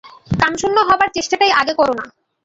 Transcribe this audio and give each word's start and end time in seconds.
কামশূন্য 0.39 0.77
হবার 0.89 1.09
চেষ্টাটাই 1.15 1.51
আগে 1.61 1.73
কর 1.79 1.89
না। 1.97 2.05